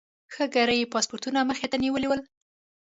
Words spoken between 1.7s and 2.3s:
ته نیولي ول.